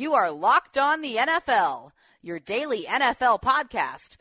[0.00, 1.90] You are Locked On the NFL,
[2.22, 4.16] your daily NFL podcast,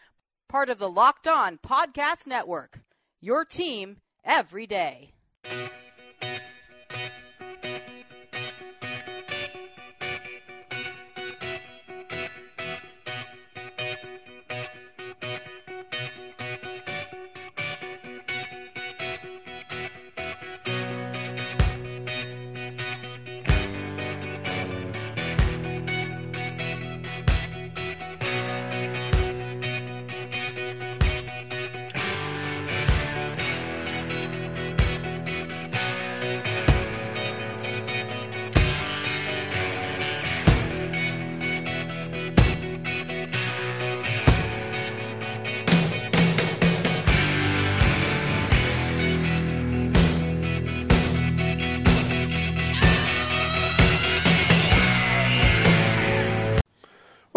[0.49, 2.81] part of the Locked On Podcast Network.
[3.21, 5.13] Your team every day.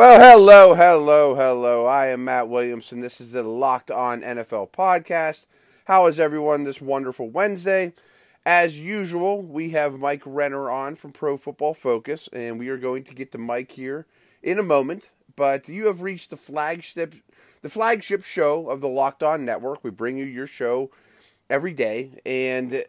[0.03, 1.87] Well, hello, hello, hello.
[1.87, 2.99] I am Matt Williamson.
[2.99, 5.45] This is the Locked On NFL podcast.
[5.85, 7.93] How is everyone this wonderful Wednesday?
[8.45, 13.05] As usual, we have Mike Renner on from Pro Football Focus, and we are going
[13.05, 14.07] to get to Mike here
[14.43, 15.09] in a moment.
[15.37, 17.15] But you have reached the flagship,
[17.63, 19.85] the flagship show of the Locked On Network.
[19.85, 20.91] We bring you your show
[21.49, 22.85] every day, and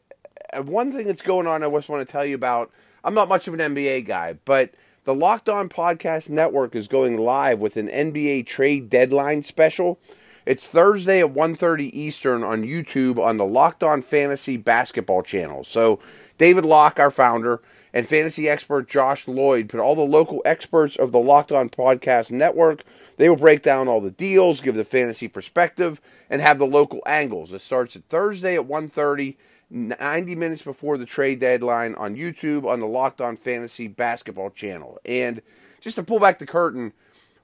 [0.52, 2.72] uh, one thing that's going on, I just want to tell you about.
[3.03, 4.73] I'm not much of an NBA guy, but
[5.06, 10.00] the Locked On Podcast Network is going live with an NBA trade deadline special.
[10.45, 15.66] It's Thursday at 1:30 Eastern on YouTube on the Locked On Fantasy Basketball channel.
[15.66, 16.00] So,
[16.38, 17.62] David Locke, our founder,
[17.94, 22.32] and fantasy expert Josh Lloyd put all the local experts of the Locked On Podcast
[22.32, 22.84] Network.
[23.17, 27.02] They will break down all the deals, give the fantasy perspective, and have the local
[27.06, 27.52] angles.
[27.52, 29.36] It starts at Thursday at 1:30
[29.74, 35.00] 90 minutes before the trade deadline on YouTube on the Locked On Fantasy Basketball channel.
[35.04, 35.42] And
[35.82, 36.94] just to pull back the curtain,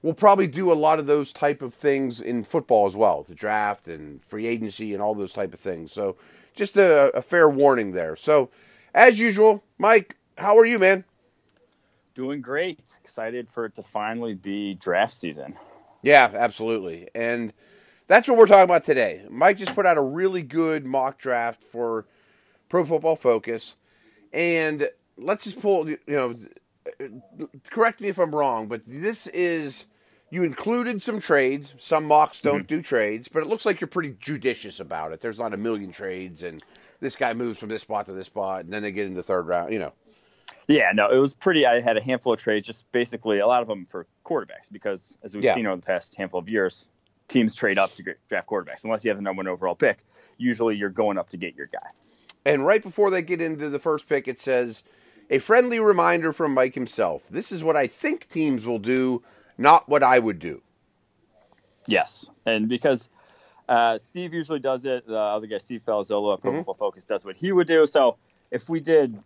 [0.00, 3.34] we'll probably do a lot of those type of things in football as well, the
[3.34, 5.92] draft and free agency and all those type of things.
[5.92, 6.16] So
[6.54, 8.14] just a, a fair warning there.
[8.14, 8.48] So
[8.94, 11.04] as usual, Mike, how are you, man?
[12.14, 12.96] Doing great.
[13.02, 15.56] Excited for it to finally be draft season.
[16.02, 17.08] Yeah, absolutely.
[17.14, 17.52] And
[18.06, 19.22] that's what we're talking about today.
[19.28, 22.06] Mike just put out a really good mock draft for
[22.70, 23.76] Pro Football Focus,
[24.32, 24.88] and
[25.18, 25.90] let's just pull.
[25.90, 26.34] You know,
[27.68, 29.84] correct me if I'm wrong, but this is
[30.30, 31.74] you included some trades.
[31.78, 32.76] Some mocks don't mm-hmm.
[32.76, 35.20] do trades, but it looks like you're pretty judicious about it.
[35.20, 36.62] There's not a million trades, and
[37.00, 39.22] this guy moves from this spot to this spot, and then they get in the
[39.22, 39.72] third round.
[39.72, 39.92] You know.
[40.68, 41.66] Yeah, no, it was pretty.
[41.66, 45.18] I had a handful of trades, just basically a lot of them for quarterbacks, because
[45.24, 45.54] as we've yeah.
[45.54, 46.88] seen over the past handful of years,
[47.26, 50.04] teams trade up to draft quarterbacks unless you have the number one overall pick.
[50.38, 51.88] Usually, you're going up to get your guy.
[52.44, 54.82] And right before they get into the first pick, it says,
[55.28, 57.22] a friendly reminder from Mike himself.
[57.30, 59.22] This is what I think teams will do,
[59.56, 60.62] not what I would do.
[61.86, 62.26] Yes.
[62.44, 63.08] And because
[63.68, 66.78] uh, Steve usually does it, the other guy, Steve Palazzolo at Pro mm-hmm.
[66.78, 67.86] Focus, does what he would do.
[67.86, 68.16] So
[68.50, 69.16] if we did,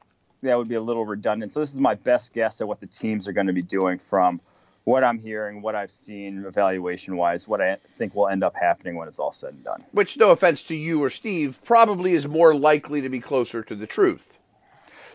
[0.42, 1.52] that would be a little redundant.
[1.52, 3.98] So this is my best guess at what the teams are going to be doing
[3.98, 4.40] from
[4.84, 8.96] what I'm hearing, what I've seen evaluation wise, what I think will end up happening
[8.96, 9.84] when it's all said and done.
[9.92, 13.74] Which, no offense to you or Steve, probably is more likely to be closer to
[13.74, 14.38] the truth.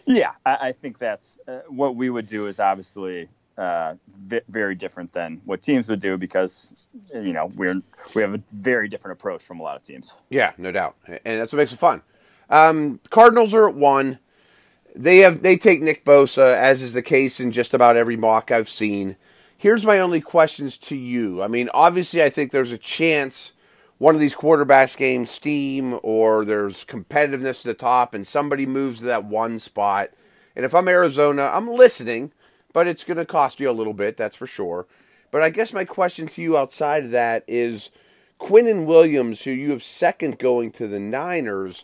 [0.06, 3.94] Yeah, I, I think that's uh, what we would do is obviously uh,
[4.25, 6.72] v- very different than what teams would do because
[7.13, 7.80] you know we're
[8.16, 10.16] we have a very different approach from a lot of teams.
[10.30, 12.01] Yeah, no doubt, and that's what makes it fun.
[12.50, 14.18] Um, Cardinals are at one.
[14.96, 18.50] They have they take Nick Bosa, as is the case in just about every mock
[18.50, 19.16] I've seen.
[19.59, 21.44] Here's my only questions to you.
[21.44, 23.52] I mean, obviously, I think there's a chance
[23.97, 29.00] one of these quarterbacks gains steam or there's competitiveness at the top and somebody moves
[29.00, 30.12] to that one spot.
[30.56, 32.31] And if I'm Arizona, I'm listening,
[32.72, 34.88] but it's going to cost you a little bit, that's for sure.
[35.30, 37.92] But I guess my question to you outside of that is
[38.40, 41.84] Quinnen Williams, who you have second going to the Niners,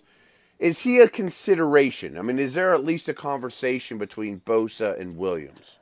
[0.59, 2.17] is he a consideration?
[2.17, 5.75] I mean, is there at least a conversation between Bosa and Williams?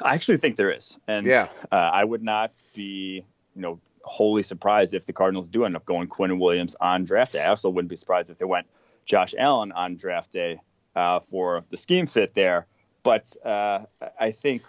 [0.00, 3.24] I actually think there is, and yeah, uh, I would not be,
[3.54, 7.32] you know, wholly surprised if the Cardinals do end up going Quinnen Williams on draft
[7.32, 7.42] day.
[7.42, 8.66] I also wouldn't be surprised if they went
[9.04, 10.58] Josh Allen on draft day
[10.94, 12.66] uh, for the scheme fit there.
[13.02, 13.84] But uh,
[14.18, 14.62] I think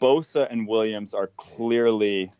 [0.00, 2.30] Bosa and Williams are clearly,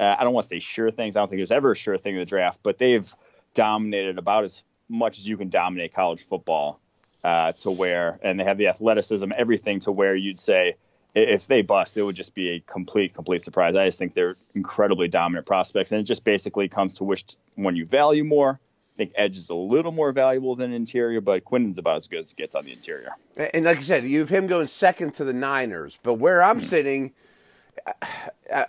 [0.00, 1.16] uh, I don't want to say sure things.
[1.16, 3.12] I don't think there's ever a sure thing in the draft, but they've
[3.54, 6.80] dominated about as much as you can dominate college football
[7.24, 10.76] uh, to where, and they have the athleticism, everything to where you'd say
[11.16, 13.74] if they bust, it would just be a complete, complete surprise.
[13.74, 17.24] I just think they're incredibly dominant prospects, and it just basically comes to which
[17.54, 18.60] one you value more.
[18.60, 22.20] I think edge is a little more valuable than interior, but Quinnen's about as good
[22.20, 23.12] as it gets on the interior.
[23.54, 25.98] And like I said, you have him going second to the Niners.
[26.02, 26.66] But where I'm mm-hmm.
[26.66, 27.12] sitting,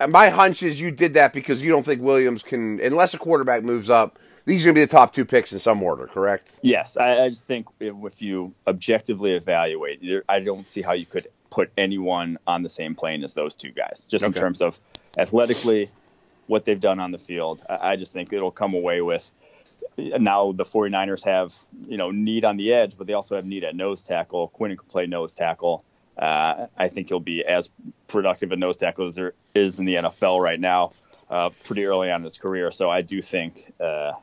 [0.07, 3.63] my hunch is you did that because you don't think Williams can, unless a quarterback
[3.63, 4.19] moves up.
[4.45, 6.47] These are going to be the top two picks in some order, correct?
[6.61, 11.27] Yes, I, I just think if you objectively evaluate, I don't see how you could
[11.49, 14.35] put anyone on the same plane as those two guys, just okay.
[14.35, 14.79] in terms of
[15.17, 15.89] athletically,
[16.47, 17.63] what they've done on the field.
[17.69, 19.31] I, I just think it'll come away with
[19.97, 21.53] now the 49ers have
[21.87, 24.47] you know need on the edge, but they also have need at nose tackle.
[24.49, 25.83] Quinn can play nose tackle.
[26.17, 27.69] Uh, I think he'll be as
[28.07, 30.91] productive a nose tackle as there is in the NFL right now,
[31.29, 32.71] uh, pretty early on in his career.
[32.71, 34.13] So I do think, uh,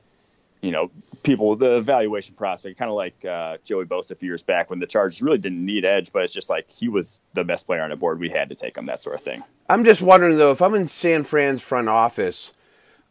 [0.61, 0.91] you know,
[1.25, 4.79] people the evaluation prospect, kind of like uh, Joey Bosa a few years back when
[4.79, 7.83] the Chargers really didn't need edge, but it's just like he was the best player
[7.83, 8.21] on the board.
[8.21, 9.43] We had to take him, that sort of thing.
[9.69, 12.53] I'm just wondering though, if I'm in San Fran's front office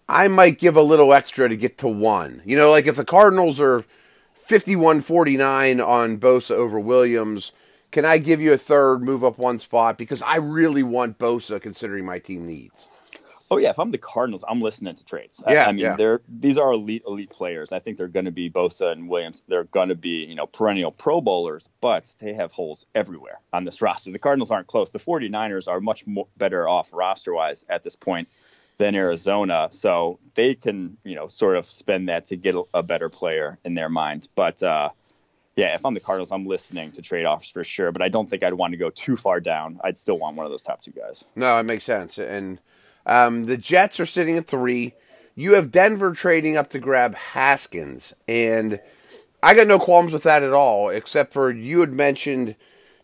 [0.07, 2.41] I might give a little extra to get to one.
[2.45, 3.85] You know, like if the Cardinals are
[4.33, 7.51] 51 49 on Bosa over Williams,
[7.91, 9.97] can I give you a third, move up one spot?
[9.97, 12.85] Because I really want Bosa considering my team needs.
[13.53, 15.43] Oh yeah, if I'm the Cardinals, I'm listening to trades.
[15.47, 15.95] Yeah, I, I mean, yeah.
[15.95, 17.71] they're these are elite elite players.
[17.71, 19.43] I think they're going to be Bosa and Williams.
[19.47, 23.63] They're going to be you know perennial Pro Bowlers, but they have holes everywhere on
[23.63, 24.11] this roster.
[24.11, 24.91] The Cardinals aren't close.
[24.91, 28.27] The 49ers are much more better off roster wise at this point
[28.77, 29.67] than Arizona.
[29.71, 33.75] So they can, you know, sort of spend that to get a, better player in
[33.75, 34.27] their mind.
[34.35, 34.89] But uh,
[35.55, 37.91] yeah, if I'm the Cardinals, I'm listening to trade offs for sure.
[37.91, 39.79] But I don't think I'd want to go too far down.
[39.83, 41.25] I'd still want one of those top two guys.
[41.35, 42.17] No, it makes sense.
[42.17, 42.59] And
[43.05, 44.93] um, the Jets are sitting at three.
[45.35, 48.13] You have Denver trading up to grab Haskins.
[48.27, 48.79] And
[49.41, 52.55] I got no qualms with that at all, except for you had mentioned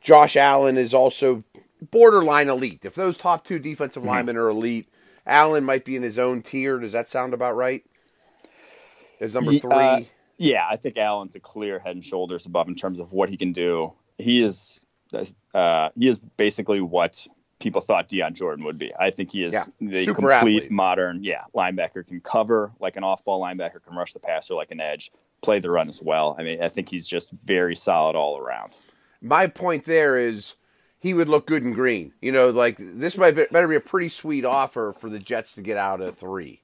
[0.01, 1.43] Josh Allen is also
[1.91, 2.81] borderline elite.
[2.83, 4.09] If those top two defensive mm-hmm.
[4.09, 4.87] linemen are elite,
[5.25, 6.79] Allen might be in his own tier.
[6.79, 7.83] Does that sound about right?
[9.19, 9.71] Is number three?
[9.71, 10.01] Uh,
[10.37, 13.35] yeah, I think Allen's a clear head and shoulders above in terms of what he
[13.35, 13.93] can do.
[14.17, 14.81] He is
[15.53, 17.27] uh, he is basically what
[17.59, 18.93] people thought Dion Jordan would be.
[18.99, 20.71] I think he is yeah, the complete athlete.
[20.71, 24.79] modern, yeah, linebacker can cover like an off-ball linebacker, can rush the passer like an
[24.79, 25.11] edge,
[25.41, 26.35] play the run as well.
[26.39, 28.75] I mean, I think he's just very solid all around.
[29.21, 30.55] My point there is
[30.99, 32.13] he would look good in green.
[32.21, 35.53] You know, like this might be, better be a pretty sweet offer for the Jets
[35.55, 36.61] to get out of three.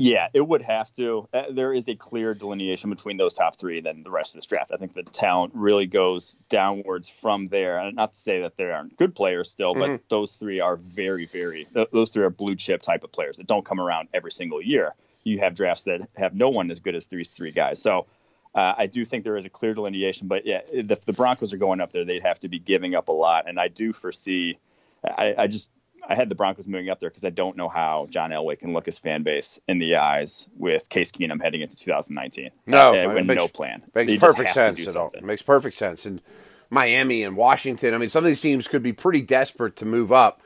[0.00, 1.28] Yeah, it would have to.
[1.34, 4.38] Uh, there is a clear delineation between those top three and then the rest of
[4.38, 4.70] this draft.
[4.72, 7.80] I think the talent really goes downwards from there.
[7.80, 10.04] And not to say that there aren't good players still, but mm-hmm.
[10.08, 11.66] those three are very, very.
[11.92, 14.94] Those three are blue chip type of players that don't come around every single year.
[15.24, 17.82] You have drafts that have no one as good as these three guys.
[17.82, 18.06] So
[18.54, 21.58] uh, I do think there is a clear delineation, but yeah, if the Broncos are
[21.58, 23.48] going up there, they'd have to be giving up a lot.
[23.48, 24.60] And I do foresee,
[25.04, 25.70] I, I just,
[26.08, 28.72] I had the Broncos moving up there because I don't know how John Elway can
[28.72, 32.50] look his fan base in the eyes with Case Keenum heading into 2019.
[32.66, 33.82] No, uh, with no plan.
[33.94, 35.10] Makes he perfect sense at all.
[35.14, 36.06] It makes perfect sense.
[36.06, 36.22] And
[36.70, 40.10] Miami and Washington, I mean, some of these teams could be pretty desperate to move
[40.10, 40.40] up.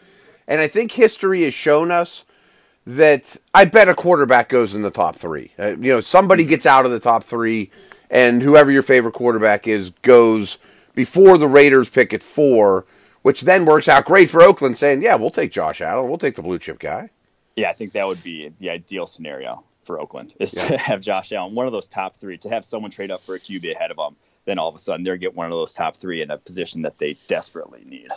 [0.49, 2.25] And I think history has shown us
[2.85, 5.53] that I bet a quarterback goes in the top three.
[5.56, 7.70] Uh, you know, somebody gets out of the top three
[8.11, 10.58] and whoever your favorite quarterback is goes
[10.94, 12.85] before the Raiders pick at four,
[13.23, 16.37] which then works out great for Oakland, saying, "Yeah, we'll take Josh Allen, we'll take
[16.37, 17.11] the blue chip guy."
[17.57, 20.69] Yeah, I think that would be the ideal scenario for Oakland is yeah.
[20.69, 23.35] to have Josh Allen, one of those top three, to have someone trade up for
[23.35, 24.17] a QB ahead of them.
[24.45, 26.83] Then all of a sudden they're get one of those top three in a position
[26.83, 28.09] that they desperately need.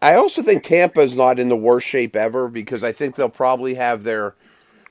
[0.00, 3.28] I also think Tampa is not in the worst shape ever because I think they'll
[3.28, 4.34] probably have their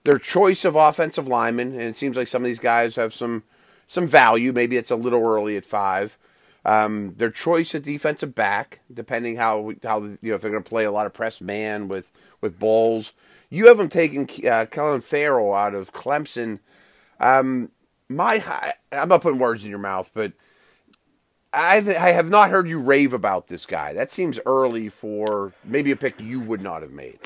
[0.04, 3.44] their choice of offensive linemen, and it seems like some of these guys have some
[3.88, 4.52] some value.
[4.52, 6.18] Maybe it's a little early at five.
[6.66, 10.70] Um, their choice at defensive back, depending how how you know if they're going to
[10.70, 13.14] play a lot of press man with with balls.
[13.50, 16.60] You have them taking uh, Clelin Ferrell out of Clemson.
[17.20, 17.70] Um,
[18.10, 20.34] my, I'm not putting words in your mouth, but
[21.54, 23.94] I've, I have not heard you rave about this guy.
[23.94, 27.20] That seems early for maybe a pick you would not have made.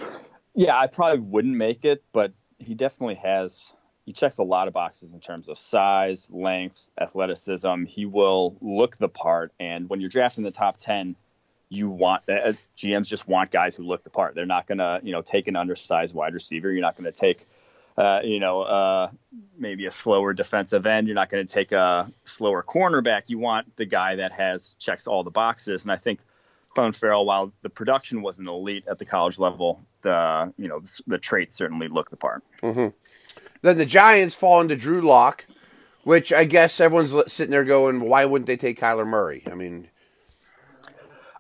[0.54, 3.74] Yeah, I probably wouldn't make it, but he definitely has
[4.06, 7.86] he checks a lot of boxes in terms of size, length, athleticism.
[7.86, 9.52] He will look the part.
[9.60, 11.16] And when you're drafting the top 10,
[11.70, 14.34] you want uh, GMs just want guys who look the part.
[14.34, 16.72] They're not going to, you know, take an undersized wide receiver.
[16.72, 17.46] You're not going to take,
[17.96, 19.12] uh, you know, uh,
[19.56, 21.08] maybe a slower defensive end.
[21.08, 23.24] You're not going to take a slower cornerback.
[23.28, 25.84] You want the guy that has checks all the boxes.
[25.84, 26.20] And I think
[26.76, 31.02] Clelin Ferrell, while the production wasn't elite at the college level, the you know the,
[31.08, 32.44] the traits certainly look the part.
[32.62, 32.88] Mm-hmm.
[33.62, 35.46] Then the Giants fall into Drew Lock,
[36.04, 39.44] which I guess everyone's sitting there going, why wouldn't they take Kyler Murray?
[39.50, 39.90] I mean,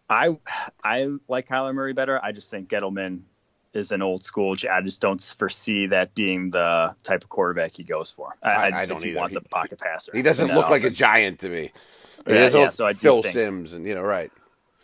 [0.09, 0.37] I
[0.83, 2.19] I like Kyler Murray better.
[2.21, 3.21] I just think Gettleman
[3.73, 4.55] is an old school.
[4.69, 8.31] I just don't foresee that being the type of quarterback he goes for.
[8.43, 10.11] I, I, I don't think he wants he, a pocket passer.
[10.13, 11.71] He doesn't look like a giant to me.
[12.27, 14.31] Yeah, yeah, so I Phil Simms and you know right.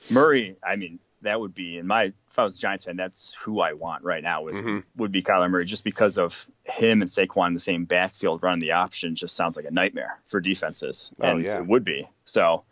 [0.10, 3.34] Murray, I mean, that would be in my if I was a Giants fan, that's
[3.34, 4.80] who I want right now is mm-hmm.
[4.98, 8.60] would be Kyler Murray just because of him and Saquon in the same backfield running
[8.60, 11.12] the option just sounds like a nightmare for defenses.
[11.20, 11.58] Oh, and yeah.
[11.58, 12.08] it would be.
[12.26, 12.64] So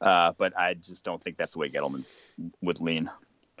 [0.00, 2.16] uh, but I just don't think that's the way Gettleman's
[2.62, 3.10] would lean.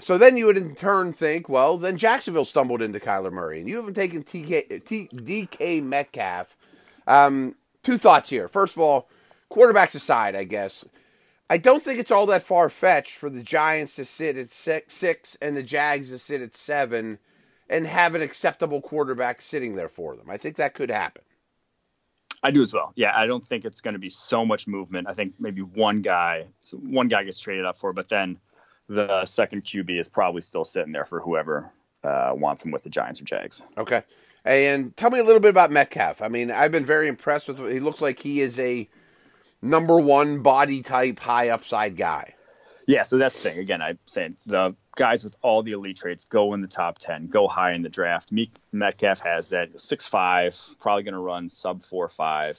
[0.00, 3.68] So then you would in turn think, well, then Jacksonville stumbled into Kyler Murray, and
[3.68, 6.56] you haven't taken TK, T, DK Metcalf.
[7.08, 8.46] Um, two thoughts here.
[8.46, 9.08] First of all,
[9.50, 10.84] quarterbacks aside, I guess.
[11.50, 14.94] I don't think it's all that far fetched for the Giants to sit at six,
[14.94, 17.18] six and the Jags to sit at seven
[17.70, 20.28] and have an acceptable quarterback sitting there for them.
[20.28, 21.22] I think that could happen.
[22.42, 22.92] I do as well.
[22.94, 25.08] Yeah, I don't think it's going to be so much movement.
[25.08, 28.38] I think maybe one guy, one guy gets traded up for, but then
[28.88, 31.70] the second QB is probably still sitting there for whoever
[32.04, 33.60] uh, wants him with the Giants or Jags.
[33.76, 34.02] Okay.
[34.44, 36.22] And tell me a little bit about Metcalf.
[36.22, 37.58] I mean, I've been very impressed with.
[37.70, 38.88] He looks like he is a
[39.62, 42.34] number one body type, high upside guy.
[42.86, 43.58] Yeah, so that's the thing.
[43.58, 47.26] Again, I'm saying the guys with all the elite traits go in the top 10,
[47.26, 48.32] go high in the draft.
[48.32, 52.58] Meek Metcalf has that six five, probably going to run sub four five,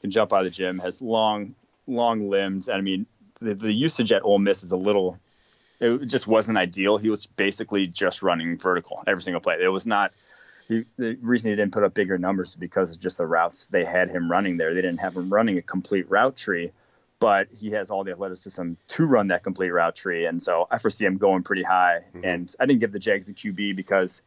[0.00, 1.56] can jump out of the gym, has long,
[1.88, 2.68] long limbs.
[2.68, 3.06] And I mean,
[3.40, 5.18] the, the usage at Ole Miss is a little,
[5.80, 6.96] it just wasn't ideal.
[6.96, 9.56] He was basically just running vertical every single play.
[9.60, 10.12] It was not,
[10.74, 13.66] he, the reason he didn't put up bigger numbers is because of just the routes
[13.66, 14.74] they had him running there.
[14.74, 16.72] They didn't have him running a complete route tree
[17.24, 20.26] but he has all the athleticism to run that complete route tree.
[20.26, 22.00] And so I foresee him going pretty high.
[22.14, 22.24] Mm-hmm.
[22.24, 24.20] And I didn't give the Jags a QB because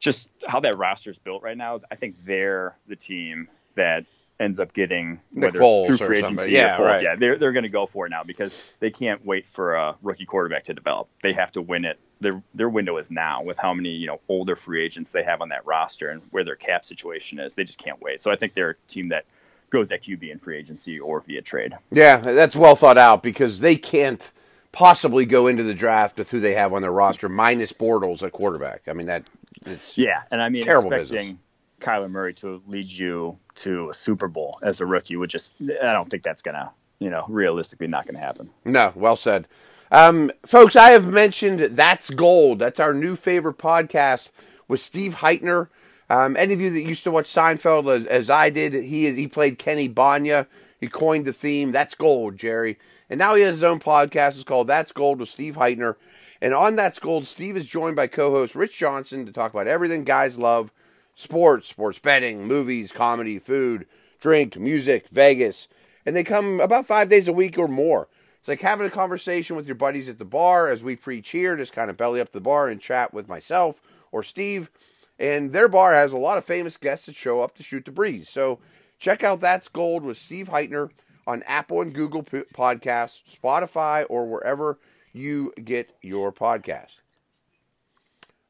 [0.00, 4.04] just how that roster is built right now, I think they're the team that
[4.38, 6.80] ends up getting whether it's through free agency yeah, Foles.
[6.80, 7.02] Right.
[7.02, 9.96] Yeah, they're they're going to go for it now because they can't wait for a
[10.02, 11.08] rookie quarterback to develop.
[11.22, 11.98] They have to win it.
[12.20, 15.42] Their their window is now with how many you know older free agents they have
[15.42, 17.54] on that roster and where their cap situation is.
[17.54, 18.22] They just can't wait.
[18.22, 19.26] So I think they're a team that
[19.70, 21.74] goes at QB in free agency or via trade.
[21.90, 24.30] Yeah, that's well thought out because they can't
[24.72, 28.32] possibly go into the draft with who they have on their roster minus Bortles at
[28.32, 28.82] quarterback.
[28.88, 29.24] I mean that.
[29.64, 31.40] It's yeah, and I mean terrible expecting business.
[31.80, 35.50] Kyler Murray to lead you to a Super Bowl as a rookie would just.
[35.60, 38.50] I don't think that's gonna you know realistically not gonna happen.
[38.64, 39.48] No, well said.
[39.90, 42.58] Um, folks, I have mentioned That's Gold.
[42.58, 44.30] That's our new favorite podcast
[44.66, 45.68] with Steve Hytner.
[46.10, 49.16] Um, any of you that used to watch Seinfeld as, as I did, he is,
[49.16, 50.46] he played Kenny Bania.
[50.80, 51.72] He coined the theme.
[51.72, 52.78] That's gold, Jerry.
[53.08, 54.34] And now he has his own podcast.
[54.34, 55.94] It's called That's Gold with Steve Hytner.
[56.40, 60.04] And on That's Gold, Steve is joined by co-host Rich Johnson to talk about everything
[60.04, 60.70] guys love:
[61.14, 63.86] sports, sports betting, movies, comedy, food,
[64.20, 65.68] drink, music, Vegas.
[66.04, 68.08] And they come about five days a week or more.
[68.46, 71.56] It's like having a conversation with your buddies at the bar as we preach here,
[71.56, 74.70] just kind of belly up the bar and chat with myself or Steve.
[75.18, 77.90] And their bar has a lot of famous guests that show up to shoot the
[77.90, 78.28] breeze.
[78.28, 78.60] So
[79.00, 80.90] check out That's Gold with Steve Hytner
[81.26, 84.78] on Apple and Google Podcasts, Spotify, or wherever
[85.12, 87.00] you get your podcast.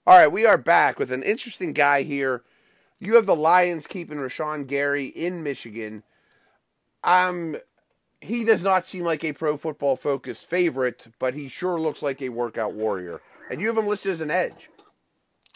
[0.07, 2.43] All right, we are back with an interesting guy here.
[2.99, 6.03] You have the Lions keeping Rashan Gary in Michigan.
[7.03, 7.57] Um,
[8.21, 12.23] he does not seem like a pro football focused favorite, but he sure looks like
[12.23, 13.21] a workout warrior.
[13.51, 14.71] And you have him listed as an edge.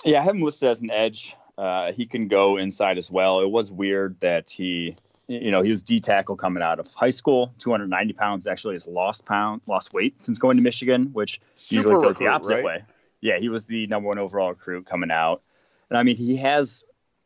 [0.04, 1.34] Yeah, I have him listed as an edge.
[1.58, 3.40] Uh, he can go inside as well.
[3.40, 7.10] It was weird that he, you know, he was D tackle coming out of high
[7.10, 7.52] school.
[7.58, 11.94] 290 pounds actually has lost pound, lost weight since going to Michigan, which Super usually
[11.94, 12.64] goes recruit, the opposite right?
[12.64, 12.82] way.
[13.20, 15.42] Yeah, he was the number one overall recruit coming out,
[15.90, 16.84] and I mean, he has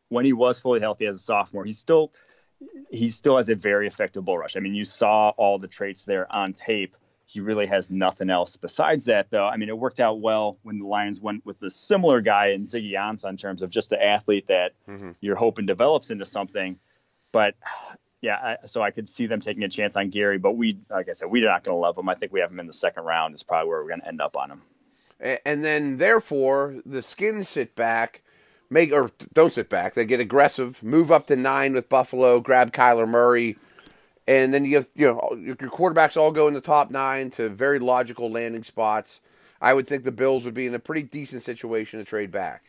[0.09, 2.11] when he was fully healthy as a sophomore, he's still
[2.89, 4.55] he still has a very effective bull rush.
[4.55, 6.95] I mean, you saw all the traits there on tape
[7.25, 9.45] he really has nothing else besides that, though.
[9.45, 12.63] I mean, it worked out well when the Lions went with a similar guy in
[12.63, 15.11] Ziggy Ansah in terms of just the athlete that mm-hmm.
[15.21, 16.77] you're hoping develops into something.
[17.31, 17.55] But
[18.21, 21.09] yeah, I, so I could see them taking a chance on Gary, but we, like
[21.09, 22.07] I said, we're not going to love him.
[22.07, 23.33] I think we have him in the second round.
[23.33, 24.61] Is probably where we're going to end up on him.
[25.45, 28.21] And then, therefore, the Skins sit back,
[28.69, 29.93] make or don't sit back.
[29.93, 33.57] They get aggressive, move up to nine with Buffalo, grab Kyler Murray
[34.27, 37.49] and then you have you know your quarterbacks all go in the top nine to
[37.49, 39.19] very logical landing spots.
[39.61, 42.63] I would think the Bills would be in a pretty decent situation to trade back.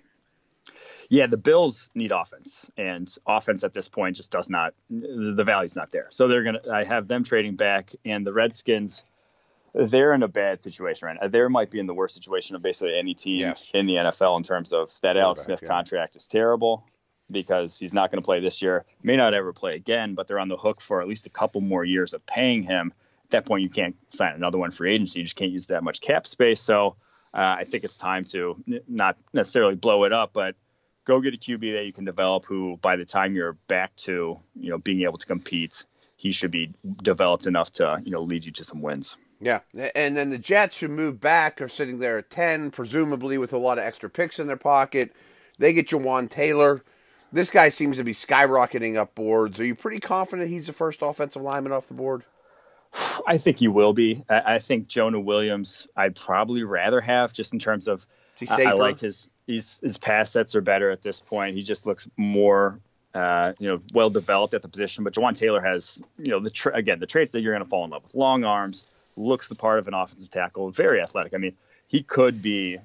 [1.09, 4.75] Yeah, the Bills need offense, and offense at this point just does not.
[4.91, 6.61] The value's not there, so they're gonna.
[6.73, 9.03] I have them trading back, and the Redskins.
[9.78, 11.28] They're in a bad situation right now.
[11.28, 13.71] They might be in the worst situation of basically any team yes.
[13.75, 15.68] in the NFL in terms of that Alex Smith yeah.
[15.68, 16.87] contract is terrible
[17.30, 18.87] because he's not going to play this year.
[19.02, 21.61] May not ever play again, but they're on the hook for at least a couple
[21.61, 22.95] more years of paying him.
[23.25, 25.21] At that point, you can't sign another one for agency.
[25.21, 26.61] You just can't use that much cap space.
[26.61, 26.97] So
[27.35, 28.56] Uh, I think it's time to
[28.88, 30.54] not necessarily blow it up, but
[31.04, 34.38] go get a QB that you can develop who, by the time you're back to
[34.54, 35.85] you know being able to compete,
[36.16, 39.18] he should be developed enough to you know lead you to some wins.
[39.40, 39.61] Yeah,
[39.95, 43.59] and then the Jets who move back are sitting there at ten, presumably with a
[43.59, 45.12] lot of extra picks in their pocket.
[45.59, 46.83] They get Jawaan Taylor.
[47.33, 49.61] This guy seems to be skyrocketing up boards.
[49.61, 52.25] Are you pretty confident he's the first offensive lineman off the board?
[53.26, 54.25] I think he will be.
[54.28, 55.87] I, think Jonah Williams.
[55.95, 58.07] I'd probably rather have just in terms of.
[58.49, 61.57] I, I like his his his pass sets are better at this point.
[61.57, 62.78] He just looks more
[63.16, 65.02] uh, you know, well developed at the position.
[65.02, 67.69] But Jawaan Taylor has, you know, the tra- again the traits that you're going to
[67.69, 68.85] fall in love with: long arms,
[69.17, 71.35] looks the part of an offensive tackle, very athletic.
[71.35, 71.57] I mean,
[71.87, 72.79] he could be.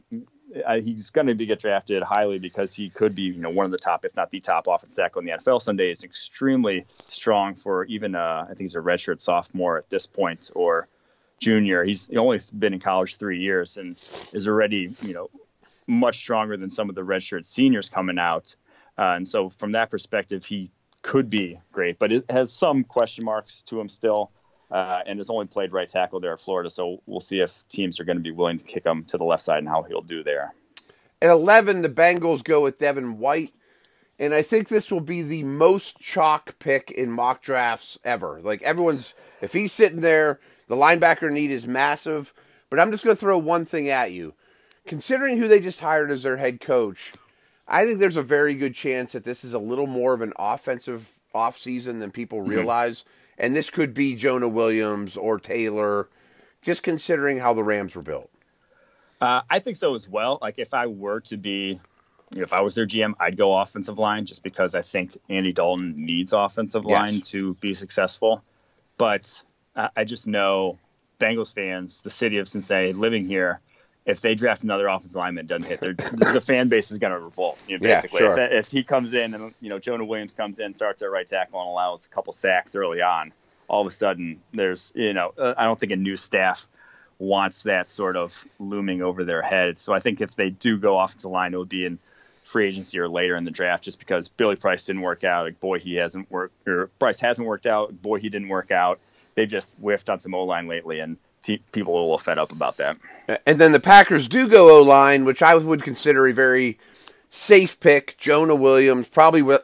[0.65, 3.65] Uh, he's going to be get drafted highly because he could be, you know, one
[3.65, 5.89] of the top, if not the top, offensive tackle in the NFL someday.
[5.89, 10.51] Is extremely strong for even, uh, I think he's a redshirt sophomore at this point
[10.53, 10.89] or
[11.39, 11.85] junior.
[11.85, 13.97] He's only been in college three years and
[14.33, 15.29] is already, you know,
[15.87, 18.55] much stronger than some of the redshirt seniors coming out.
[18.97, 20.69] Uh, and so, from that perspective, he
[21.01, 24.31] could be great, but it has some question marks to him still.
[24.71, 26.69] Uh, and has only played right tackle there at Florida.
[26.69, 29.25] So we'll see if teams are going to be willing to kick him to the
[29.25, 30.53] left side and how he'll do there.
[31.21, 33.53] At 11, the Bengals go with Devin White.
[34.17, 38.39] And I think this will be the most chalk pick in mock drafts ever.
[38.41, 42.33] Like everyone's, if he's sitting there, the linebacker need is massive.
[42.69, 44.35] But I'm just going to throw one thing at you.
[44.85, 47.13] Considering who they just hired as their head coach,
[47.67, 50.33] I think there's a very good chance that this is a little more of an
[50.37, 52.49] offensive offseason than people mm-hmm.
[52.49, 53.01] realize.
[53.01, 53.09] Mm-hmm.
[53.41, 56.07] And this could be Jonah Williams or Taylor,
[56.61, 58.29] just considering how the Rams were built.
[59.19, 60.37] Uh, I think so as well.
[60.39, 61.79] Like if I were to be,
[62.31, 65.17] you know, if I was their GM, I'd go offensive line just because I think
[65.27, 66.91] Andy Dalton needs offensive yes.
[66.91, 68.43] line to be successful.
[68.99, 69.41] But
[69.75, 70.77] I, I just know
[71.19, 73.59] Bengals fans, the city of Cincinnati, living here,
[74.05, 77.61] if they draft another offensive lineman doesn't hit, the fan base is going to revolt.
[77.67, 78.43] You know, basically, yeah, sure.
[78.45, 81.27] if, if, he comes in and you know Jonah Williams comes in, starts at right
[81.27, 83.31] tackle, and allows a couple sacks early on,
[83.67, 86.67] all of a sudden there's you know uh, I don't think a new staff
[87.19, 89.77] wants that sort of looming over their head.
[89.77, 91.99] So I think if they do go offensive line, it would be in
[92.43, 95.45] free agency or later in the draft, just because Billy Price didn't work out.
[95.45, 98.01] Like boy, he hasn't worked, or Price hasn't worked out.
[98.01, 98.99] Boy, he didn't work out.
[99.35, 102.51] They've just whiffed on some O line lately, and people are a little fed up
[102.51, 102.97] about that.
[103.45, 106.77] And then the Packers do go O line, which I would consider a very
[107.29, 108.17] safe pick.
[108.17, 109.57] Jonah Williams, probably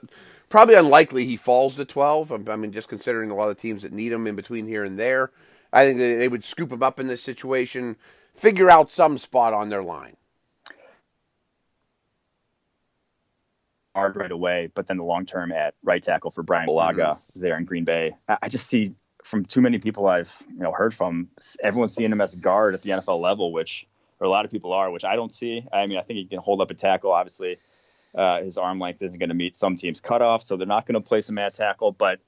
[0.49, 2.49] probably unlikely he falls to 12.
[2.49, 4.97] I mean, just considering a lot of teams that need him in between here and
[4.97, 5.31] there,
[5.71, 7.97] I think they would scoop him up in this situation,
[8.33, 10.15] figure out some spot on their line.
[13.93, 17.39] Hard right away, but then the long term at right tackle for Brian Bulaga mm-hmm.
[17.39, 18.15] there in Green Bay.
[18.27, 18.93] I just see
[19.27, 21.29] from too many people I've you know heard from,
[21.61, 23.85] everyone's seeing him as a guard at the NFL level, which
[24.19, 25.65] or a lot of people are, which I don't see.
[25.71, 27.11] I mean, I think he can hold up a tackle.
[27.11, 27.57] Obviously,
[28.15, 30.95] uh, his arm length isn't going to meet some teams' cutoff, so they're not going
[30.95, 31.91] to place him at tackle.
[31.91, 32.19] But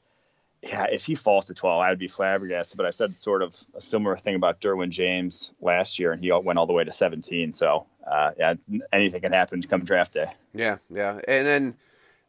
[0.62, 2.77] yeah, if he falls to 12, I would be flabbergasted.
[2.77, 6.31] But I said sort of a similar thing about Derwin James last year, and he
[6.31, 7.53] went all the way to 17.
[7.53, 8.53] So uh, yeah,
[8.91, 10.27] anything can happen come draft day.
[10.53, 11.75] Yeah, yeah, and then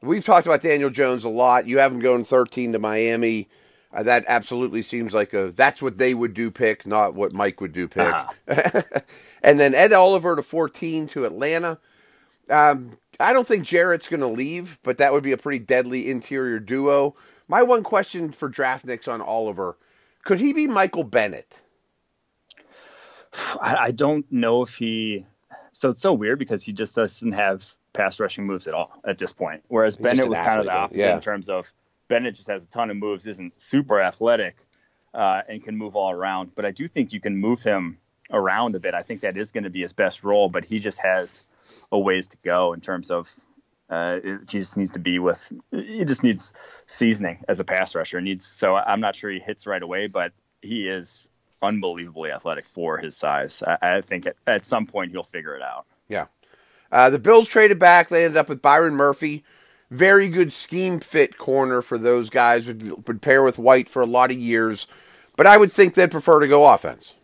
[0.03, 1.67] we've talked about Daniel Jones a lot.
[1.67, 3.49] You have him going 13 to Miami.
[3.93, 7.61] Uh, that absolutely seems like a that's what they would do pick, not what Mike
[7.61, 8.15] would do pick.
[8.15, 8.83] Uh-huh.
[9.43, 11.79] and then Ed Oliver to 14 to Atlanta.
[12.49, 16.11] Um, I don't think Jarrett's going to leave, but that would be a pretty deadly
[16.11, 17.15] interior duo.
[17.49, 19.77] My one question for draft nicks on Oliver
[20.25, 21.59] could he be Michael Bennett?
[23.61, 25.27] I, I don't know if he.
[25.73, 29.19] So it's so weird because he just doesn't have pass rushing moves at all at
[29.19, 29.63] this point.
[29.69, 31.15] Whereas He's Bennett was athlete, kind of the opposite yeah.
[31.15, 31.73] in terms of
[32.11, 34.57] Bennett just has a ton of moves, isn't super athletic,
[35.15, 36.53] uh, and can move all around.
[36.55, 37.99] But I do think you can move him
[38.31, 38.95] around a bit.
[38.95, 41.43] I think that is going to be his best role, but he just has
[41.91, 43.33] a ways to go in terms of
[43.89, 46.53] uh, just needs to be with he just needs
[46.87, 48.21] seasoning as a pass rusher.
[48.21, 51.29] Needs so I'm not sure he hits right away, but he is
[51.63, 53.63] unbelievably athletic for his size.
[53.67, 55.87] I, I think at, at, some point he'll figure it out.
[56.09, 56.27] Yeah.
[56.91, 58.09] Uh, the Bills traded back.
[58.09, 59.45] They ended up with Byron Murphy,
[59.91, 62.67] very good scheme fit corner for those guys.
[62.67, 64.87] Would, would pair with White for a lot of years,
[65.37, 67.15] but I would think they'd prefer to go offense.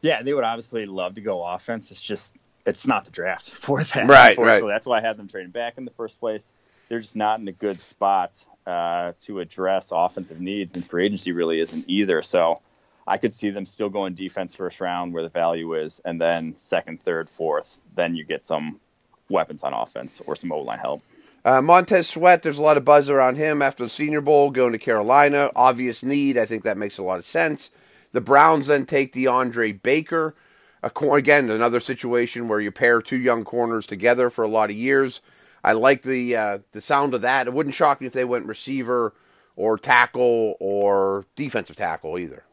[0.00, 1.90] Yeah, they would obviously love to go offense.
[1.90, 4.06] It's just it's not the draft for them.
[4.06, 4.62] Right, right.
[4.66, 6.52] That's why I had them trading back in the first place.
[6.88, 11.32] They're just not in a good spot uh, to address offensive needs, and free agency
[11.32, 12.22] really isn't either.
[12.22, 12.60] So
[13.06, 16.56] I could see them still going defense first round where the value is, and then
[16.56, 17.80] second, third, fourth.
[17.94, 18.80] Then you get some
[19.28, 21.02] weapons on offense or some O line help.
[21.44, 24.72] Uh, Montez Sweat, there's a lot of buzz around him after the Senior Bowl, going
[24.72, 25.50] to Carolina.
[25.54, 26.38] Obvious need.
[26.38, 27.70] I think that makes a lot of sense.
[28.12, 30.34] The Browns then take DeAndre Baker.
[30.82, 35.20] again another situation where you pair two young corners together for a lot of years.
[35.62, 37.46] I like the uh, the sound of that.
[37.46, 39.14] It wouldn't shock me if they went receiver
[39.56, 42.44] or tackle or defensive tackle either.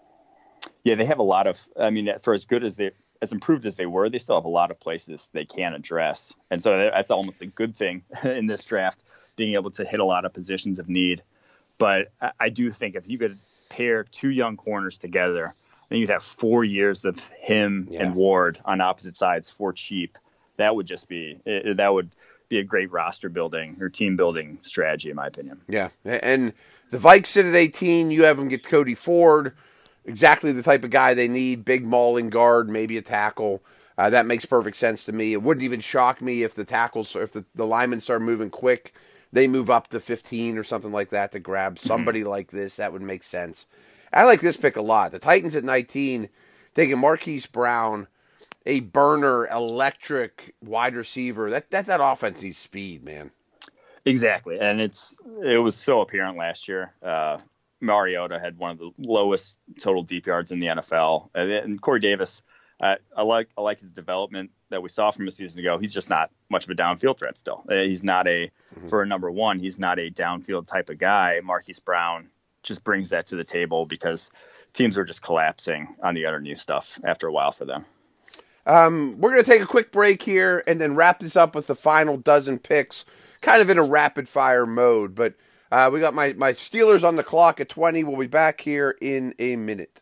[0.83, 1.65] Yeah, they have a lot of.
[1.79, 4.45] I mean, for as good as they as improved as they were, they still have
[4.45, 8.47] a lot of places they can address, and so that's almost a good thing in
[8.47, 9.03] this draft,
[9.35, 11.21] being able to hit a lot of positions of need.
[11.77, 15.53] But I do think if you could pair two young corners together,
[15.89, 18.03] then you'd have four years of him yeah.
[18.03, 20.17] and Ward on opposite sides for cheap.
[20.57, 22.11] That would just be that would
[22.49, 25.59] be a great roster building or team building strategy, in my opinion.
[25.67, 26.53] Yeah, and
[26.91, 28.11] the Vikes sit at 18.
[28.11, 29.55] You have them get Cody Ford,
[30.05, 31.65] exactly the type of guy they need.
[31.65, 33.63] Big mauling guard, maybe a tackle.
[33.97, 35.33] Uh, that makes perfect sense to me.
[35.33, 38.93] It wouldn't even shock me if the tackles, if the, the linemen start moving quick,
[39.31, 41.87] they move up to 15 or something like that to grab mm-hmm.
[41.87, 42.77] somebody like this.
[42.77, 43.67] That would make sense.
[44.13, 45.11] I like this pick a lot.
[45.11, 46.29] The Titans at 19,
[46.73, 48.07] taking Marquise Brown,
[48.65, 51.49] a burner, electric wide receiver.
[51.49, 53.31] That that that offense needs speed, man.
[54.05, 56.93] Exactly, and it's it was so apparent last year.
[57.01, 57.37] Uh,
[57.81, 61.99] Mariota had one of the lowest total deep yards in the NFL, and, and Corey
[61.99, 62.41] Davis.
[62.79, 65.77] Uh, I like I like his development that we saw from a season ago.
[65.77, 67.63] He's just not much of a downfield threat still.
[67.69, 68.87] Uh, he's not a mm-hmm.
[68.87, 69.59] for a number one.
[69.59, 71.41] He's not a downfield type of guy.
[71.43, 72.29] Marquise Brown
[72.63, 74.31] just brings that to the table because
[74.73, 77.85] teams were just collapsing on the underneath stuff after a while for them.
[78.65, 81.67] Um, we're going to take a quick break here and then wrap this up with
[81.67, 83.05] the final dozen picks,
[83.41, 85.15] kind of in a rapid fire mode.
[85.15, 85.33] But
[85.71, 88.03] uh, we got my, my Steelers on the clock at 20.
[88.03, 90.01] We'll be back here in a minute.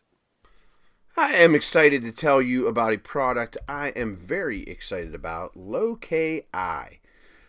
[1.16, 6.44] I am excited to tell you about a product I am very excited about, Lokai.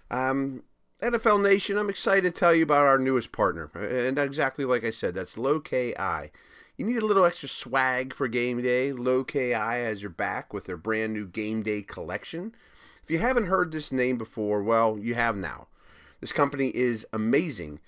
[0.09, 0.63] Um,
[1.01, 3.71] NFL Nation, I'm excited to tell you about our newest partner.
[3.73, 6.29] And exactly like I said, that's Lokai.
[6.77, 8.91] You need a little extra swag for game day?
[8.91, 12.55] Lokai has your back with their brand new game day collection.
[13.03, 15.67] If you haven't heard this name before, well, you have now.
[16.19, 17.79] This company is amazing.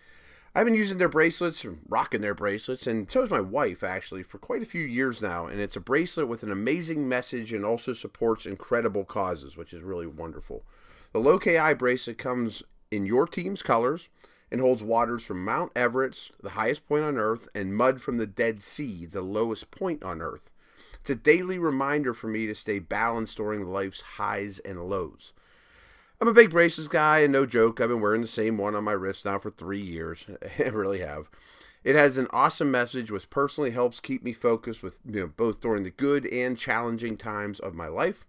[0.56, 4.38] I've been using their bracelets, rocking their bracelets, and so has my wife actually for
[4.38, 5.48] quite a few years now.
[5.48, 9.82] And it's a bracelet with an amazing message and also supports incredible causes, which is
[9.82, 10.64] really wonderful.
[11.12, 12.62] The Lokai bracelet comes
[12.92, 14.10] in your team's colors
[14.52, 18.28] and holds waters from Mount Everest, the highest point on Earth, and mud from the
[18.28, 20.52] Dead Sea, the lowest point on Earth.
[21.00, 25.34] It's a daily reminder for me to stay balanced during life's highs and lows.
[26.24, 28.86] I'm a big braces guy, and no joke, I've been wearing the same one on
[28.86, 30.24] my wrist now for three years.
[30.58, 31.30] I really have.
[31.84, 35.60] It has an awesome message which personally helps keep me focused with you know, both
[35.60, 38.26] during the good and challenging times of my life.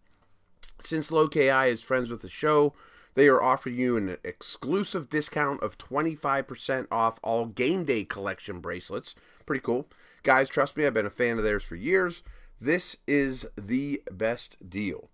[0.81, 2.75] Since Lokai is friends with the show,
[3.15, 9.15] they are offering you an exclusive discount of 25% off all game day collection bracelets.
[9.47, 9.87] Pretty cool.
[10.25, 12.25] Guys, trust me, I've been a fan of theirs for years.
[12.61, 15.11] This is the best deal.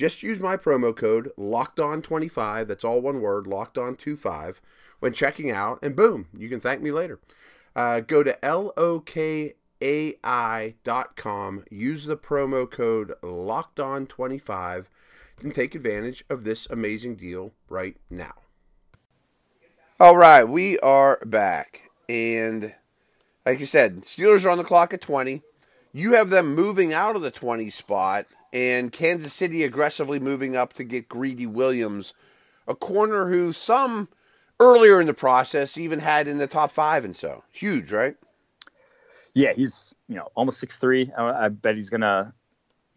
[0.00, 4.62] Just use my promo code locked on 25 that's all one word, locked on 25
[4.98, 7.20] when checking out, and boom, you can thank me later.
[7.76, 9.54] Uh, go to lokai.com,
[11.70, 14.88] use the promo code locked on 25
[15.42, 18.36] and take advantage of this amazing deal right now.
[20.00, 21.90] All right, we are back.
[22.08, 22.72] And
[23.44, 25.42] like you said, Steelers are on the clock at 20.
[25.92, 30.72] You have them moving out of the 20 spot, and Kansas City aggressively moving up
[30.74, 32.14] to get Greedy Williams,
[32.68, 34.08] a corner who some
[34.60, 37.42] earlier in the process even had in the top five and so.
[37.50, 38.16] Huge, right?
[39.34, 41.10] Yeah, he's you know almost six three.
[41.16, 42.34] I, I bet he's gonna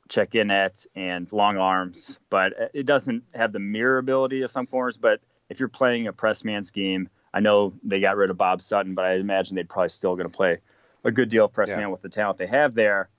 [0.10, 4.68] check in at and long arms, but it doesn't have the mirror ability of some
[4.68, 4.98] corners.
[4.98, 8.62] But if you're playing a press man scheme, I know they got rid of Bob
[8.62, 10.60] Sutton, but I imagine they're probably still going to play
[11.04, 11.78] a good deal of press yeah.
[11.78, 13.10] man with the talent they have there.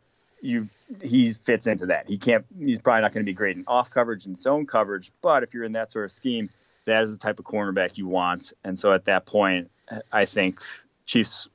[0.40, 0.68] You
[1.02, 2.08] he fits into that.
[2.08, 2.44] He can't.
[2.62, 5.54] He's probably not going to be great in off coverage and zone coverage, but if
[5.54, 6.50] you're in that sort of scheme,
[6.84, 8.52] that is the type of cornerback you want.
[8.62, 9.70] And so at that point,
[10.12, 10.60] I think
[11.06, 11.48] Chiefs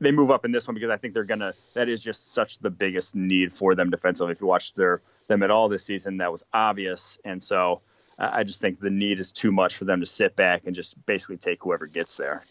[0.00, 1.54] they move up in this one because I think they're gonna.
[1.74, 4.32] That is just such the biggest need for them defensively.
[4.32, 7.80] If you watch their them at all this season, that was obvious, and so
[8.18, 11.04] I just think the need is too much for them to sit back and just
[11.06, 12.44] basically take whoever gets there.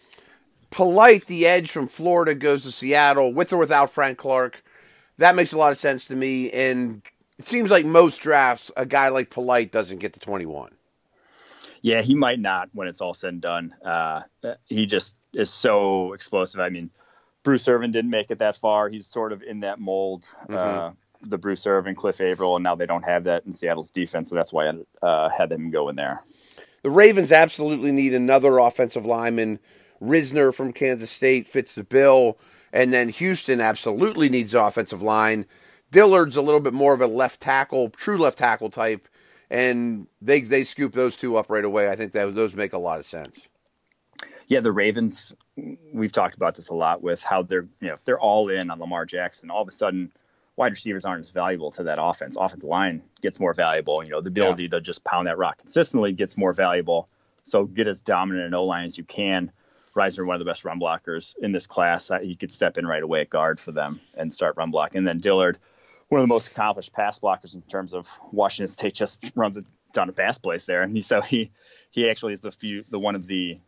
[0.72, 4.64] Polite, the edge from Florida goes to Seattle with or without Frank Clark.
[5.18, 7.04] That makes a lot of sense to me, and
[7.38, 10.72] it seems like most drafts, a guy like Polite doesn't get to 21.
[11.82, 13.76] Yeah, he might not when it's all said and done.
[13.84, 14.22] Uh,
[14.66, 16.62] he just is so explosive.
[16.62, 16.90] I mean,
[17.44, 18.88] Bruce Irvin didn't make it that far.
[18.88, 20.24] He's sort of in that mold.
[20.48, 20.56] Mm-hmm.
[20.56, 20.92] Uh,
[21.24, 24.36] the Bruce Irvin, Cliff Avril, and now they don't have that in Seattle's defense, so
[24.36, 26.22] that's why I uh, had them go in there.
[26.82, 29.60] The Ravens absolutely need another offensive lineman.
[30.02, 32.38] Risner from Kansas State fits the bill,
[32.74, 35.46] and then Houston absolutely needs offensive line.
[35.92, 39.08] Dillard's a little bit more of a left tackle, true left tackle type,
[39.50, 41.90] and they they scoop those two up right away.
[41.90, 43.42] I think that those make a lot of sense.
[44.48, 45.36] Yeah, the Ravens.
[45.94, 48.72] We've talked about this a lot with how they're you know if they're all in
[48.72, 50.12] on Lamar Jackson, all of a sudden
[50.56, 52.38] wide receivers aren't as valuable to that offense.
[52.40, 54.04] Offensive line gets more valuable.
[54.04, 54.70] You know, the ability yeah.
[54.70, 57.08] to just pound that rock consistently gets more valuable.
[57.44, 59.52] So get as dominant an O line as you can.
[59.96, 63.04] Risner, one of the best run blockers in this class, he could step in right
[63.04, 65.00] away at guard for them and start run blocking.
[65.00, 65.58] And then Dillard,
[66.10, 69.64] one of the most accomplished pass blockers in terms of Washington State, just runs a
[69.94, 70.82] ton of pass plays there.
[70.82, 71.52] And he so he
[71.90, 73.60] he actually is the few the one of the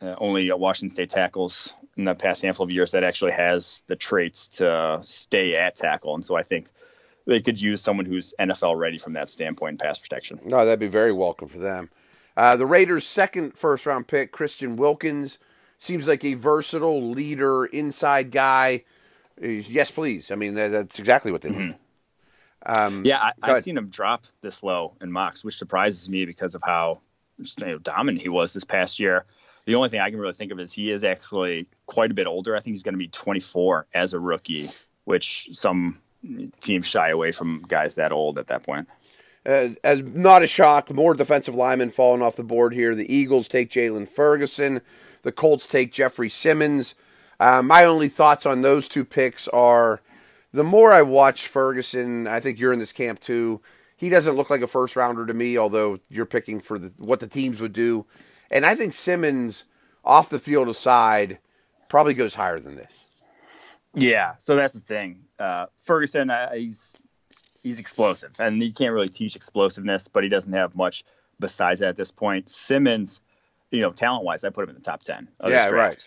[0.00, 3.96] uh, only Washington State tackles in the past handful of years that actually has the
[3.96, 6.14] traits to stay at tackle.
[6.14, 6.68] And so I think
[7.26, 10.40] they could use someone who's NFL ready from that standpoint in pass protection.
[10.44, 11.90] No, that'd be very welcome for them.
[12.36, 15.38] Uh, the Raiders' second first round pick, Christian Wilkins,
[15.78, 18.84] seems like a versatile leader, inside guy.
[19.40, 20.30] Yes, please.
[20.30, 21.58] I mean, that's exactly what they need.
[21.58, 21.72] Mm-hmm.
[22.66, 26.54] Um, yeah, I, have seen him drop this low in mocks, which surprises me because
[26.54, 27.00] of how
[27.38, 29.24] you know, dominant he was this past year.
[29.64, 32.26] The only thing I can really think of is he is actually quite a bit
[32.26, 32.56] older.
[32.56, 34.70] I think he's going to be 24 as a rookie,
[35.04, 35.98] which some
[36.60, 38.88] teams shy away from guys that old at that point.
[39.46, 42.94] Uh, as not a shock, more defensive linemen falling off the board here.
[42.94, 44.80] The Eagles take Jaylon Ferguson.
[45.28, 46.94] The Colts take Jeffrey Simmons.
[47.38, 50.00] Uh, my only thoughts on those two picks are
[50.54, 53.60] the more I watch Ferguson, I think you're in this camp too.
[53.94, 57.20] He doesn't look like a first rounder to me, although you're picking for the, what
[57.20, 58.06] the teams would do.
[58.50, 59.64] And I think Simmons,
[60.02, 61.40] off the field aside,
[61.90, 63.22] probably goes higher than this.
[63.92, 65.24] Yeah, so that's the thing.
[65.38, 66.96] Uh, Ferguson, uh, he's
[67.62, 71.04] he's explosive, and you can't really teach explosiveness, but he doesn't have much
[71.38, 72.48] besides that at this point.
[72.48, 73.20] Simmons,
[73.70, 75.28] you know, talent wise, I put him in the top ten.
[75.46, 76.06] yeah, right.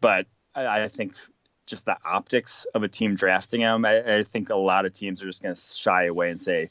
[0.00, 1.14] But I, I, think
[1.66, 5.22] just the optics of a team drafting him, I, I think a lot of teams
[5.22, 6.70] are just going to shy away and say,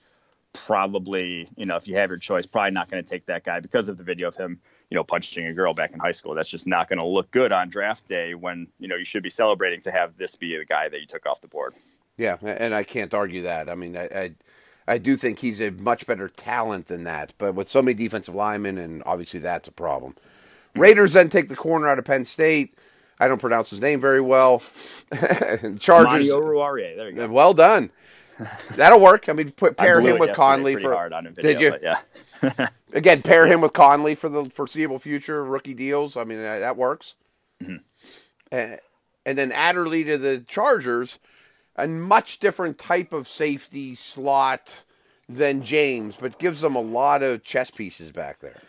[0.53, 3.59] probably, you know, if you have your choice, probably not going to take that guy
[3.59, 4.57] because of the video of him,
[4.89, 6.35] you know, punching a girl back in high school.
[6.35, 9.23] That's just not going to look good on draft day when, you know, you should
[9.23, 11.73] be celebrating to have this be the guy that you took off the board.
[12.17, 13.69] Yeah, and I can't argue that.
[13.69, 14.31] I mean, I, I,
[14.87, 18.35] I do think he's a much better talent than that, but with so many defensive
[18.35, 20.15] linemen, and obviously that's a problem.
[20.75, 22.73] Raiders then take the corner out of Penn State.
[23.19, 24.59] I don't pronounce his name very well.
[25.79, 26.27] Chargers.
[26.27, 26.41] Mario
[26.95, 27.27] There you go.
[27.27, 27.91] Well done.
[28.75, 29.29] That'll work.
[29.29, 31.09] I mean, put, pair him with Conley for.
[31.35, 31.77] Video, did you?
[31.81, 32.67] Yeah.
[32.93, 36.17] Again, pair him with Conley for the foreseeable future rookie deals.
[36.17, 37.15] I mean, that works.
[37.61, 37.75] Mm-hmm.
[38.51, 38.79] And,
[39.25, 41.19] and then Adderley to the Chargers,
[41.81, 44.83] a much different type of safety slot
[45.27, 48.59] than James, but gives them a lot of chess pieces back there.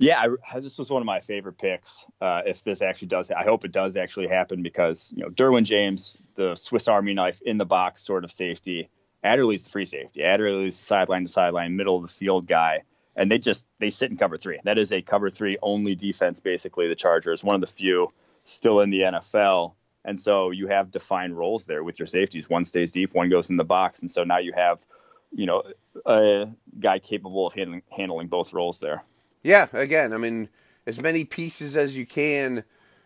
[0.00, 2.04] Yeah, I, this was one of my favorite picks.
[2.20, 5.64] Uh, if this actually does, I hope it does actually happen because you know Derwin
[5.64, 8.90] James, the Swiss Army knife in the box sort of safety.
[9.24, 10.22] Adderley's the free safety.
[10.22, 12.82] Adderley's the sideline to sideline, middle of the field guy,
[13.16, 14.60] and they just they sit in cover three.
[14.62, 16.38] That is a cover three only defense.
[16.38, 18.08] Basically, the Chargers, one of the few
[18.44, 22.48] still in the NFL, and so you have defined roles there with your safeties.
[22.48, 24.84] One stays deep, one goes in the box, and so now you have
[25.32, 25.62] you know
[26.06, 26.48] a
[26.80, 29.04] guy capable of handling handling both roles there.
[29.42, 30.48] Yeah, again, I mean,
[30.86, 32.64] as many pieces as you can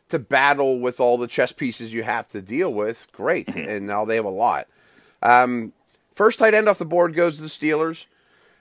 [0.08, 3.06] to battle with all the chess pieces you have to deal with.
[3.12, 3.68] Great, mm-hmm.
[3.68, 4.68] and now they have a lot.
[5.22, 5.72] Um,
[6.14, 8.06] first tight end off the board goes to the Steelers.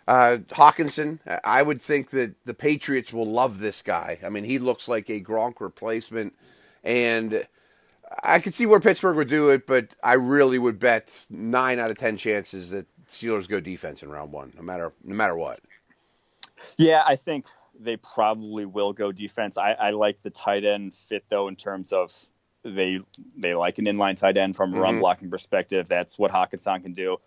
[0.07, 4.17] Uh, Hockenson, I would think that the Patriots will love this guy.
[4.25, 6.33] I mean, he looks like a Gronk replacement,
[6.83, 7.47] and
[8.23, 11.91] I could see where Pittsburgh would do it, but I really would bet nine out
[11.91, 15.59] of ten chances that Steelers go defense in round one, no matter no matter what.
[16.77, 17.45] Yeah, I think
[17.79, 19.57] they probably will go defense.
[19.57, 22.13] I, I like the tight end fit though in terms of
[22.63, 22.99] they
[23.35, 24.83] they like an inline tight end from a mm-hmm.
[24.83, 25.87] run blocking perspective.
[25.87, 27.17] That's what Hockenson can do.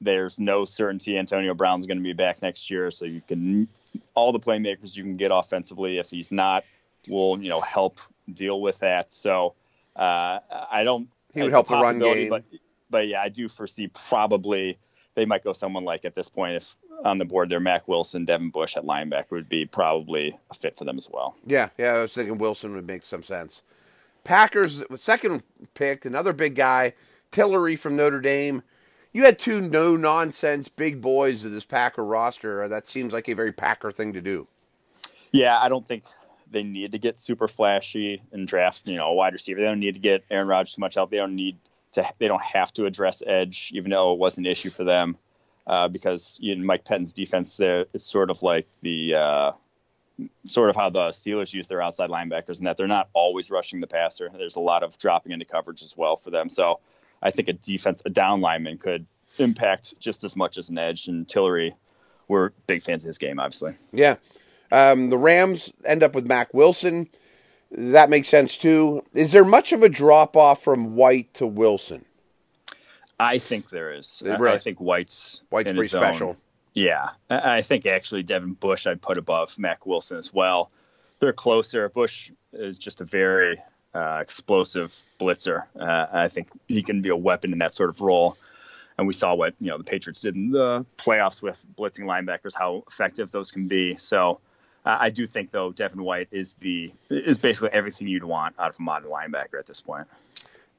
[0.00, 3.68] There's no certainty Antonio Brown's going to be back next year, so you can
[4.14, 5.98] all the playmakers you can get offensively.
[5.98, 6.64] If he's not,
[7.08, 7.98] will you know help
[8.32, 9.12] deal with that.
[9.12, 9.54] So
[9.96, 10.38] uh,
[10.70, 11.08] I don't.
[11.34, 12.44] He would help the run game, but
[12.90, 14.78] but yeah, I do foresee probably
[15.14, 18.24] they might go someone like at this point if on the board there Mac Wilson,
[18.24, 21.34] Devin Bush at linebacker would be probably a fit for them as well.
[21.46, 23.62] Yeah, yeah, I was thinking Wilson would make some sense.
[24.24, 25.42] Packers second
[25.74, 26.94] pick, another big guy,
[27.30, 28.62] Tillery from Notre Dame.
[29.12, 32.66] You had two no nonsense big boys of this Packer roster.
[32.66, 34.48] That seems like a very Packer thing to do.
[35.30, 36.04] Yeah, I don't think
[36.54, 39.60] they need to get super flashy and draft, you know, a wide receiver.
[39.60, 41.10] They don't need to get Aaron Rodgers too much help.
[41.10, 41.58] They don't need
[41.92, 42.08] to.
[42.18, 45.18] They don't have to address edge, even though it was an issue for them
[45.66, 49.52] uh, because you know, Mike Pettine's defense there is sort of like the uh,
[50.46, 53.80] sort of how the Steelers use their outside linebackers, and that they're not always rushing
[53.80, 54.30] the passer.
[54.32, 56.48] There's a lot of dropping into coverage as well for them.
[56.48, 56.80] So
[57.22, 59.06] I think a defense, a down lineman could
[59.38, 61.08] impact just as much as an edge.
[61.08, 61.74] And Tillery,
[62.28, 63.74] we're big fans of his game, obviously.
[63.92, 64.16] Yeah.
[64.74, 67.08] Um, the Rams end up with Mac Wilson.
[67.70, 69.04] That makes sense too.
[69.14, 72.04] Is there much of a drop off from White to Wilson?
[73.18, 74.22] I think there is.
[74.26, 76.30] I think White's White's pretty special.
[76.30, 76.36] Own.
[76.72, 80.70] Yeah, I think actually Devin Bush I'd put above Mac Wilson as well.
[81.20, 81.88] They're closer.
[81.88, 83.62] Bush is just a very
[83.94, 85.64] uh, explosive blitzer.
[85.78, 88.36] Uh, I think he can be a weapon in that sort of role.
[88.98, 92.54] And we saw what you know the Patriots did in the playoffs with blitzing linebackers,
[92.56, 93.96] how effective those can be.
[93.98, 94.40] So
[94.84, 98.70] uh, I do think though Devin White is the is basically everything you'd want out
[98.70, 100.06] of a modern linebacker at this point.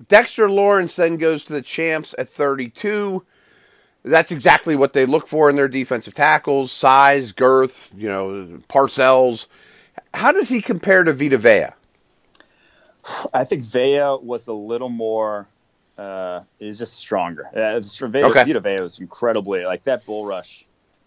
[0.08, 3.24] Dexter Lawrence then goes to the champs at 32.
[4.04, 9.48] That's exactly what they look for in their defensive tackles: size, girth, you know, Parcells.
[10.14, 11.68] How does he compare to Vita Vea?
[13.34, 15.48] I think Vea was a little more.
[15.98, 17.48] Uh, is just stronger.
[17.56, 18.44] Uh, Vea, okay.
[18.44, 20.66] Vita Vea was incredibly like that bull rush,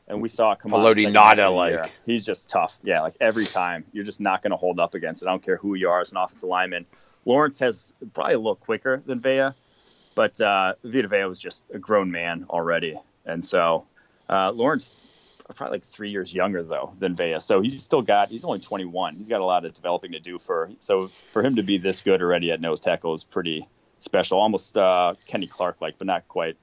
[0.08, 2.78] and we saw it come Haloti Ngata like he's just tough.
[2.82, 5.28] Yeah, like every time you're just not going to hold up against it.
[5.28, 6.86] I don't care who you are as an offensive lineman.
[7.24, 9.50] Lawrence has probably a little quicker than Vea,
[10.14, 13.86] but uh, Vita Vea was just a grown man already, and so
[14.28, 14.94] uh, Lawrence
[15.54, 17.40] probably like three years younger though than Vea.
[17.40, 19.16] So he's still got he's only 21.
[19.16, 22.02] He's got a lot of developing to do for so for him to be this
[22.02, 23.66] good already at nose tackle is pretty
[24.00, 24.38] special.
[24.38, 26.56] Almost uh, Kenny Clark like, but not quite.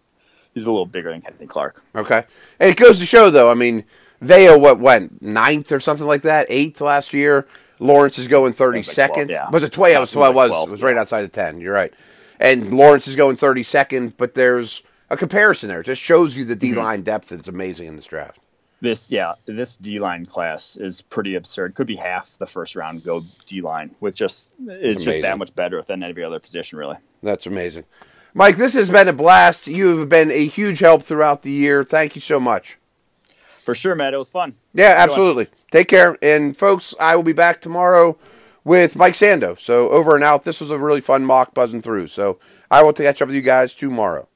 [0.56, 1.84] He's a little bigger than Kenny Clark.
[1.96, 2.24] Okay,
[2.60, 3.52] and it goes to show though.
[3.52, 3.84] I mean,
[4.22, 7.48] Vea what went ninth or something like that, eighth last year.
[7.80, 9.28] Lawrence is going thirty second.
[9.28, 9.48] Like yeah.
[9.52, 11.60] But the twelve was twelve was was right outside of ten.
[11.60, 11.94] You're right.
[12.40, 15.82] And Lawrence is going thirty second, but there's a comparison there.
[15.82, 17.04] It just shows you the D line mm-hmm.
[17.04, 18.40] depth is amazing in this draft
[18.82, 21.76] this yeah this D line class is pretty absurd.
[21.76, 25.54] Could be half the first round go D line with just it's just that much
[25.56, 26.98] better than every other position really.
[27.24, 27.86] That's amazing,
[28.38, 28.58] Mike.
[28.58, 29.66] This has been a blast.
[29.66, 31.86] You have been a huge help throughout the year.
[31.86, 32.78] Thank you so much.
[33.64, 34.14] For sure, Matt.
[34.14, 34.56] It was fun.
[34.74, 35.48] Yeah, absolutely.
[35.72, 38.18] Take care, and folks, I will be back tomorrow
[38.66, 39.58] with Mike Sando.
[39.58, 40.44] So over and out.
[40.44, 42.08] This was a really fun mock buzzing through.
[42.08, 42.38] So
[42.70, 44.28] I will catch up with you guys tomorrow.